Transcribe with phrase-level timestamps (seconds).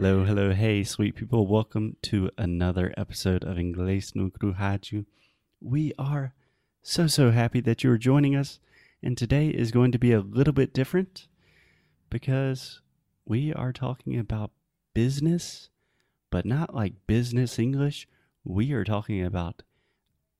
[0.00, 1.48] Hello, hello, hey, sweet people.
[1.48, 5.06] Welcome to another episode of Inglês no Rádio.
[5.60, 6.34] We are
[6.84, 8.60] so, so happy that you are joining us.
[9.02, 11.26] And today is going to be a little bit different
[12.10, 12.80] because
[13.26, 14.52] we are talking about
[14.94, 15.68] business,
[16.30, 18.06] but not like business English.
[18.44, 19.64] We are talking about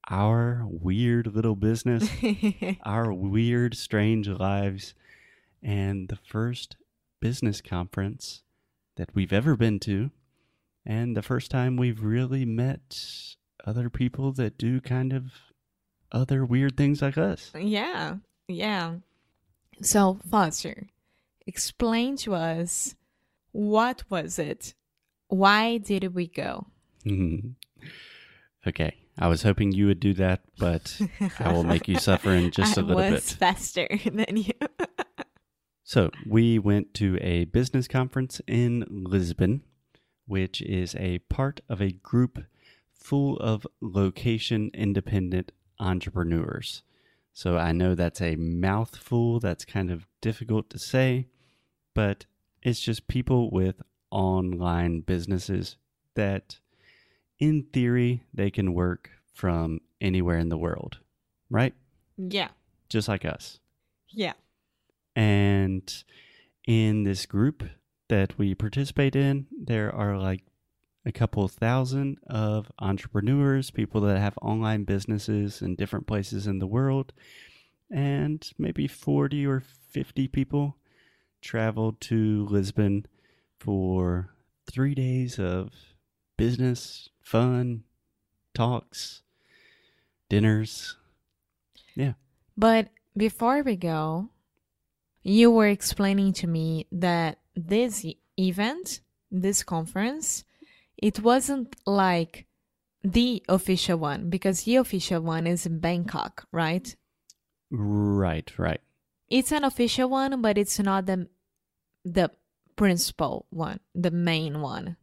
[0.09, 2.09] our weird little business,
[2.84, 4.95] our weird, strange lives,
[5.61, 6.77] and the first
[7.20, 8.45] business conference
[8.99, 10.11] that we've ever been to,
[10.85, 12.98] and the first time we've really met
[13.65, 15.33] other people that do kind of
[16.12, 17.51] other weird things like us.
[17.59, 18.16] yeah,
[18.47, 18.97] yeah.
[19.80, 20.89] So, Foster,
[21.47, 22.95] explain to us
[23.53, 24.75] what was it?
[25.28, 26.67] Why did we go?
[28.67, 31.01] Okay, I was hoping you would do that, but
[31.39, 33.39] I will make you suffer in just a little was bit.
[33.39, 34.53] faster than you.
[35.88, 39.62] So, we went to a business conference in Lisbon,
[40.27, 42.45] which is a part of a group
[42.92, 45.50] full of location independent
[45.81, 46.83] entrepreneurs.
[47.33, 51.28] So, I know that's a mouthful, that's kind of difficult to say,
[51.94, 52.27] but
[52.62, 55.77] it's just people with online businesses
[56.16, 56.59] that,
[57.39, 60.98] in theory, they can work from anywhere in the world,
[61.48, 61.72] right?
[62.19, 62.48] yeah,
[62.91, 63.59] Just like us.
[64.11, 64.34] yeah.
[65.19, 66.05] And
[66.64, 67.64] in this group
[68.08, 70.44] that we participate in, there are like
[71.05, 76.69] a couple thousand of entrepreneurs, people that have online businesses in different places in the
[76.69, 77.12] world,
[77.91, 79.60] and maybe 40 or
[79.91, 80.77] 50 people
[81.42, 83.05] traveled to Lisbon
[83.58, 84.30] for
[84.70, 85.72] three days of
[86.36, 87.82] business, fun,
[88.55, 89.22] talks,
[90.28, 90.97] dinners.
[91.97, 92.12] Yeah.
[92.56, 94.30] But before we go,
[95.22, 98.05] you were explaining to me that this
[98.38, 100.44] event, this conference,
[100.97, 102.47] it wasn't like
[103.02, 106.94] the official one because the official one is in Bangkok, right?
[107.70, 108.81] Right, right.
[109.28, 111.28] It's an official one, but it's not the
[112.04, 112.31] the
[112.76, 114.97] principal one, the main one.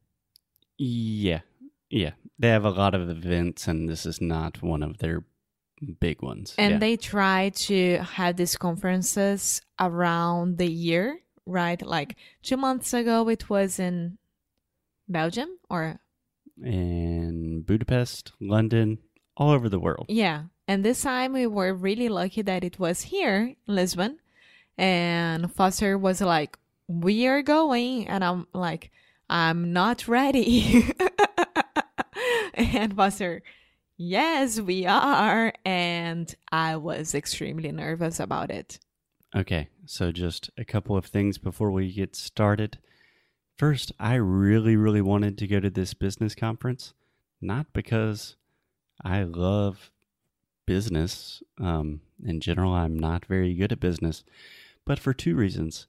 [0.77, 1.41] Yeah,
[1.89, 2.11] yeah.
[2.39, 5.23] They have a lot of events, and this is not one of their
[5.99, 6.55] big ones.
[6.57, 6.79] And yeah.
[6.79, 11.81] they try to have these conferences around the year, right?
[11.81, 14.17] Like two months ago, it was in
[15.07, 15.99] Belgium, or
[16.63, 18.99] in Budapest, London,
[19.37, 20.05] all over the world.
[20.09, 20.43] yeah.
[20.67, 24.17] And this time we were really lucky that it was here in Lisbon.
[24.77, 28.07] And Foster was like, We are going.
[28.07, 28.91] And I'm like,
[29.29, 30.91] I'm not ready.
[32.55, 33.43] and Foster,
[33.97, 35.53] Yes, we are.
[35.63, 38.79] And I was extremely nervous about it.
[39.35, 42.77] Okay, so just a couple of things before we get started.
[43.57, 46.93] First, I really, really wanted to go to this business conference,
[47.41, 48.35] not because
[49.03, 49.91] I love
[50.65, 51.41] business.
[51.59, 54.23] Um, in general, I'm not very good at business,
[54.85, 55.87] but for two reasons.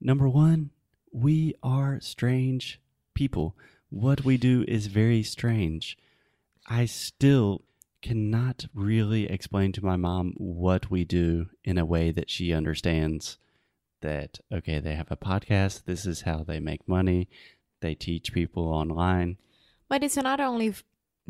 [0.00, 0.70] Number one,
[1.12, 2.80] we are strange
[3.14, 3.56] people.
[3.88, 5.98] What we do is very strange.
[6.68, 7.62] I still
[8.02, 13.36] cannot really explain to my mom what we do in a way that she understands
[14.00, 17.28] that okay they have a podcast this is how they make money
[17.80, 19.36] they teach people online
[19.90, 20.74] But it's not only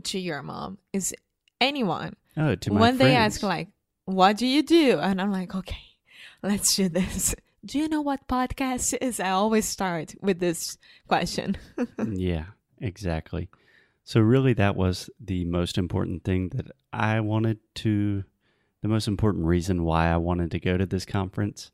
[0.05, 1.13] to your mom, it's
[1.61, 2.15] anyone.
[2.37, 3.69] oh to my when they ask, like,
[4.05, 4.99] what do you do?
[4.99, 5.97] And I'm like, okay,
[6.43, 7.35] let's do this.
[7.63, 9.21] Do you know what podcast is?
[9.21, 11.59] I always start with this question.
[12.09, 12.45] yeah
[12.81, 13.51] exactly
[14.11, 18.25] so really that was the most important thing that i wanted to
[18.83, 21.71] the most important reason why i wanted to go to this conference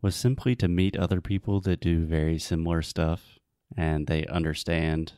[0.00, 3.38] was simply to meet other people that do very similar stuff
[3.76, 5.12] and they understand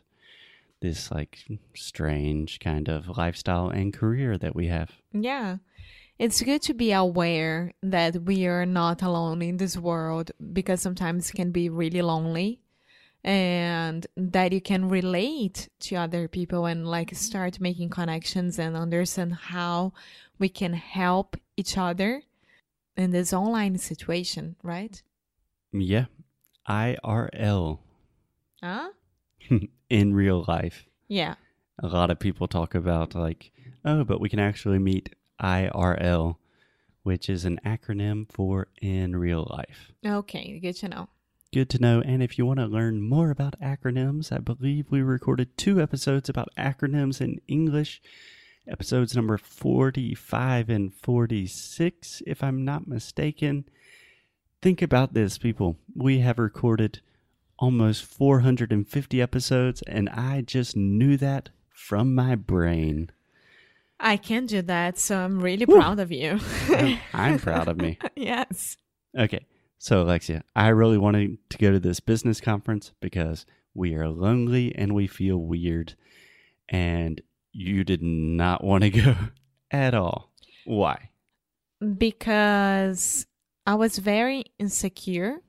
[0.80, 1.38] this like
[1.76, 5.58] strange kind of lifestyle and career that we have yeah.
[6.18, 11.30] It's good to be aware that we are not alone in this world because sometimes
[11.30, 12.60] it can be really lonely
[13.24, 17.16] and that you can relate to other people and like mm-hmm.
[17.16, 19.92] start making connections and understand how
[20.38, 22.22] we can help each other
[22.97, 25.03] in this online situation, right?
[25.72, 26.06] yeah
[26.68, 27.78] irl
[28.62, 28.88] Huh?
[29.91, 31.34] in real life Yeah.
[31.82, 33.53] a lot of people talk about like
[33.84, 36.36] oh but we can actually meet irl
[37.03, 41.09] which is an acronym for in real life Okay, good to know.
[41.53, 45.00] Good to know and if you want to learn more about acronyms i believe we
[45.00, 48.00] recorded two episodes about acronyms in english
[48.68, 53.65] episodes number 45 and 46 if i'm not mistaken
[54.60, 57.00] think about this people we have recorded
[57.59, 63.10] almost 450 episodes, and I just knew that from my brain.
[64.00, 65.77] I can do that, so I'm really Woo.
[65.77, 66.39] proud of you.
[66.68, 67.98] I'm, I'm proud of me.
[68.16, 68.77] yes.
[69.18, 69.45] Okay,
[69.78, 74.75] so Alexia, I really wanted to go to this business conference because we are lonely
[74.75, 75.95] and we feel weird,
[76.69, 77.21] and
[77.53, 79.15] you did not want to go
[79.71, 80.33] at all.
[80.65, 81.10] Why?
[81.97, 83.27] Because
[83.66, 85.41] I was very insecure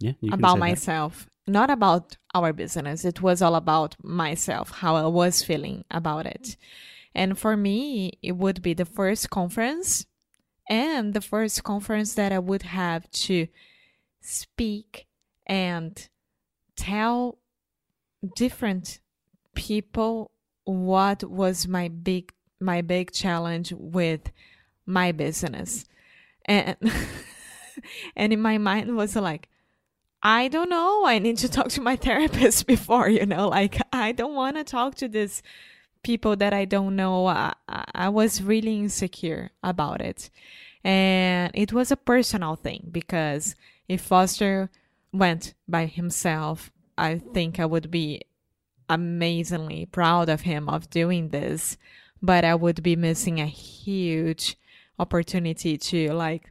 [0.00, 0.60] Yeah, you can about say that.
[0.60, 3.04] myself, not about our business.
[3.04, 6.56] It was all about myself, how I was feeling about it.
[7.14, 10.06] And for me, it would be the first conference
[10.70, 13.48] and the first conference that I would have to
[14.22, 15.08] speak
[15.44, 16.08] and
[16.76, 17.38] tell
[18.36, 19.00] different
[19.54, 20.30] people
[20.64, 24.30] what was my big my big challenge with
[24.86, 25.86] my business
[26.44, 26.76] and
[28.16, 29.48] and in my mind was like
[30.22, 31.06] I don't know.
[31.06, 34.64] I need to talk to my therapist before, you know, like I don't want to
[34.64, 35.42] talk to these
[36.02, 37.26] people that I don't know.
[37.26, 40.30] I, I was really insecure about it.
[40.82, 43.54] And it was a personal thing because
[43.88, 44.70] if Foster
[45.12, 48.22] went by himself, I think I would be
[48.88, 51.76] amazingly proud of him of doing this,
[52.20, 54.56] but I would be missing a huge
[54.98, 56.50] opportunity to like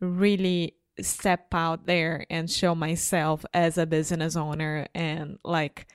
[0.00, 5.86] really step out there and show myself as a business owner and like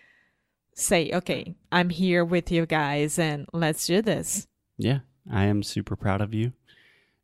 [0.76, 4.48] say, okay, I'm here with you guys and let's do this.
[4.78, 5.00] Yeah,
[5.32, 6.54] I am super proud of you.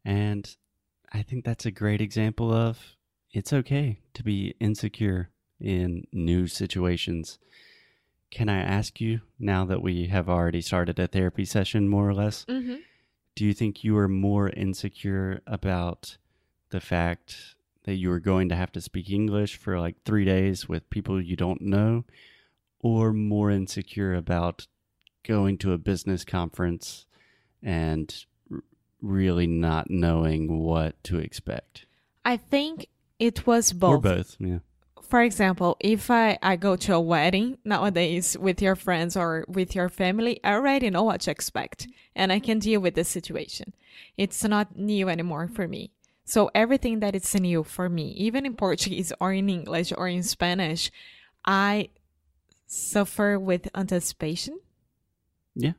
[0.05, 0.55] And
[1.13, 2.79] I think that's a great example of
[3.31, 7.37] it's okay to be insecure in new situations.
[8.31, 12.13] Can I ask you, now that we have already started a therapy session, more or
[12.13, 12.75] less, Mm-hmm.
[13.35, 16.17] do you think you are more insecure about
[16.69, 20.69] the fact that you are going to have to speak English for like three days
[20.69, 22.05] with people you don't know,
[22.81, 24.67] or more insecure about
[25.23, 27.05] going to a business conference
[27.61, 28.25] and
[29.01, 31.85] really not knowing what to expect?
[32.25, 32.87] I think
[33.19, 33.93] it was both.
[33.93, 34.59] Or both, yeah.
[35.01, 39.75] for example, if I, I go to a wedding nowadays with your friends or with
[39.75, 43.73] your family, I already know what to expect and I can deal with the situation.
[44.17, 45.91] It's not new anymore for me.
[46.23, 50.23] So everything that is new for me, even in Portuguese or in English or in
[50.23, 50.91] Spanish,
[51.43, 51.89] I
[52.71, 54.57] suffer with anticipation.
[55.55, 55.73] Yeah.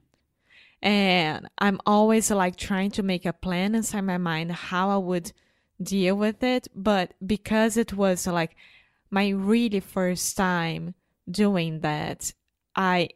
[0.83, 5.33] And I'm always like trying to make a plan inside my mind how I would
[5.83, 6.69] deal with it.
[6.75, 8.57] But because it was like
[9.11, 10.95] my really first time
[11.31, 12.35] doing that,
[12.77, 13.09] I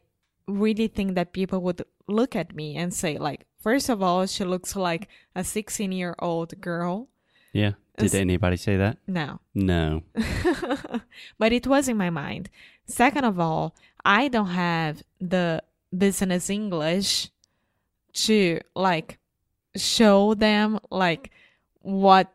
[0.47, 4.43] really think that people would look at me and say, like, first of all, she
[4.43, 7.09] looks like a 16 year old girl.
[7.53, 7.73] Yeah.
[7.97, 8.99] Did anybody say that?
[9.07, 9.39] No.
[9.55, 10.03] No.
[11.39, 12.49] but it was in my mind.
[12.85, 15.63] Second of all, I don't have the
[15.95, 17.29] business English
[18.13, 19.17] to like
[19.75, 21.31] show them like
[21.81, 22.33] what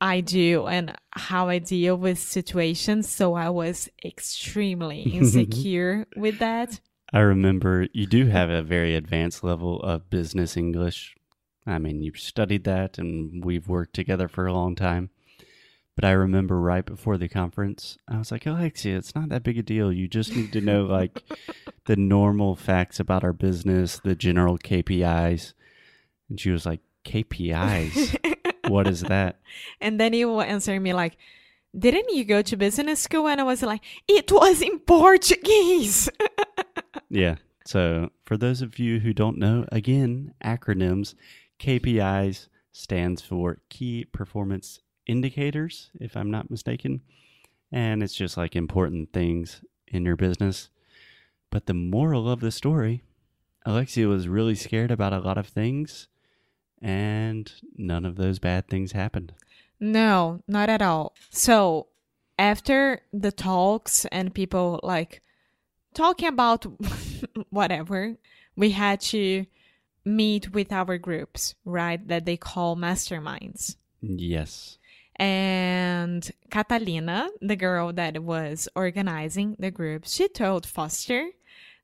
[0.00, 3.08] I do and how I deal with situations.
[3.08, 6.80] So I was extremely insecure with that.
[7.12, 11.14] I remember you do have a very advanced level of business English.
[11.66, 15.10] I mean, you've studied that and we've worked together for a long time.
[15.96, 19.58] But I remember right before the conference, I was like, Alexia, it's not that big
[19.58, 19.92] a deal.
[19.92, 21.22] You just need to know like
[21.86, 25.54] the normal facts about our business, the general KPIs.
[26.28, 28.36] And she was like, KPIs?
[28.68, 29.40] what is that?
[29.80, 31.16] And then he will answer me like,
[31.78, 33.28] didn't you go to business school?
[33.28, 36.08] And I was like, it was in Portuguese.
[37.10, 37.36] Yeah.
[37.64, 41.14] So, for those of you who don't know, again, acronyms,
[41.58, 47.02] KPIs stands for Key Performance Indicators, if I'm not mistaken.
[47.70, 50.70] And it's just like important things in your business.
[51.50, 53.02] But the moral of the story
[53.66, 56.08] Alexia was really scared about a lot of things,
[56.82, 59.32] and none of those bad things happened.
[59.80, 61.14] No, not at all.
[61.30, 61.88] So
[62.38, 65.22] after the talks and people like
[65.94, 66.66] talking about
[67.50, 68.16] whatever,
[68.54, 69.46] we had to
[70.04, 72.06] meet with our groups, right?
[72.08, 73.76] That they call masterminds.
[74.00, 74.78] Yes.
[75.16, 81.30] And Catalina, the girl that was organizing the group, she told Foster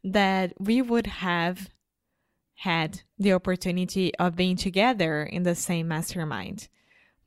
[0.02, 1.68] that we would have
[2.54, 6.68] had the opportunity of being together in the same mastermind.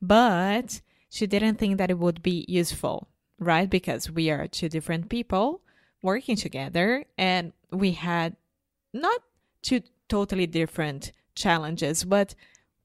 [0.00, 3.08] But she didn't think that it would be useful,
[3.38, 3.68] right?
[3.68, 5.60] Because we are two different people
[6.02, 8.36] working together and we had
[8.92, 9.20] not
[9.62, 12.34] two totally different challenges, but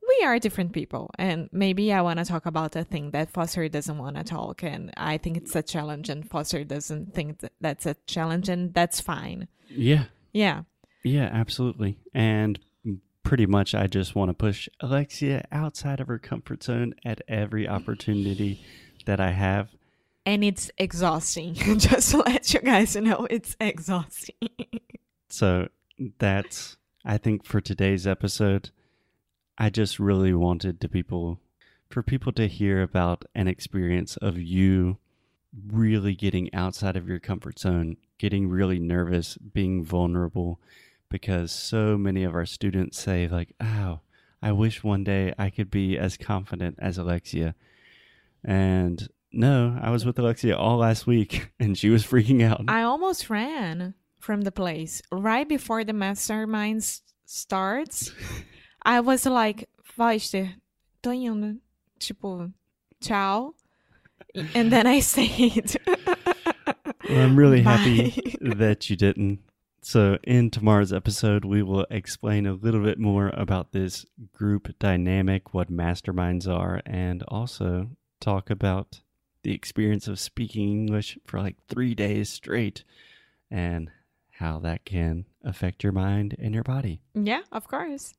[0.08, 3.70] we are different people and maybe i want to talk about a thing that foster
[3.70, 7.52] doesn't want to talk and i think it's a challenge and foster doesn't think that
[7.62, 10.06] that's a challenge and that's fine Yeah.
[10.34, 10.64] yeah
[11.04, 12.00] Yeah, absolutely.
[12.14, 12.58] And
[13.24, 17.68] pretty much, I just want to push Alexia outside of her comfort zone at every
[17.68, 18.66] opportunity
[19.06, 19.70] that I have.
[20.26, 24.50] and it's exhausting just to let you guys know it's exhausting
[25.30, 25.68] So
[26.18, 26.78] that's,
[27.10, 28.70] I think, for today's episode,
[29.58, 31.40] I just really wanted to people,
[31.90, 35.00] for people to hear about an experience of you
[35.72, 40.60] really getting outside of your comfort zone, getting really nervous, being vulnerable,
[41.10, 44.02] because so many of our students say, like, oh,
[44.40, 47.56] I wish one day I could be as confident as Alexia.
[48.46, 52.66] And no, I was with Alexia all last week and she was freaking out.
[52.68, 55.02] i almost ran from the place.
[55.12, 56.84] Right before the mastermind
[57.32, 58.12] starts
[58.82, 60.56] i was like foster
[61.04, 61.60] tô indo
[62.00, 62.52] tipo
[63.02, 63.54] tchau.
[64.56, 65.78] And then i stayed.
[65.86, 69.40] Well, I'm really happy that you didn't.
[69.82, 75.54] So, in tomorrow's episode, we will explain a little bit more about this group dynamic,
[75.54, 79.02] what masterminds are, and also talk about
[79.44, 82.84] the experience of speaking English for like three days straight.
[83.50, 83.90] And
[84.40, 87.02] how that can affect your mind and your body.
[87.14, 88.14] yeah of course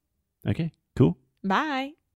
[0.47, 1.19] Okay, cool.
[1.45, 1.93] bye